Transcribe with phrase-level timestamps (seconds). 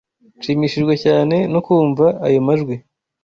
[0.37, 2.75] Nshimishijwe cyane no kumva ayo majwi,